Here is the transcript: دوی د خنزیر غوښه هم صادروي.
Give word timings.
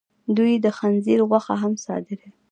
دوی 0.37 0.53
د 0.65 0.67
خنزیر 0.77 1.19
غوښه 1.29 1.53
هم 1.61 1.73
صادروي. 1.83 2.29